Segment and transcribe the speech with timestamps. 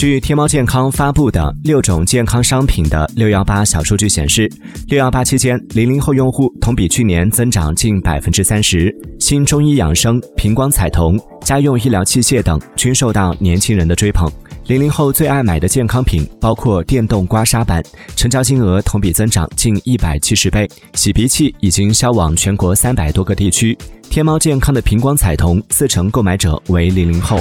[0.00, 4.50] 据天猫健康发布的六种健康商品的六幺八小数据显示，
[4.88, 8.90] 六幺八期间，零零后用户同比去年增长近百分之三十。
[9.18, 14.26] 新中医养生、平光彩瞳、家用医疗器械等均受到年轻人的追捧。
[14.68, 17.82] 零零后最爱买的健康品包括电动刮痧板，
[18.16, 20.66] 成交金额同比增长近一百七十倍。
[20.94, 23.76] 洗鼻器已经销往全国三百多个地区。
[24.08, 27.38] 天猫健康的平光彩瞳，四成购买者为零零后。